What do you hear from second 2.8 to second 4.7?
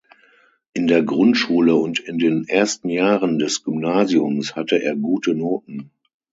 Jahren des Gymnasiums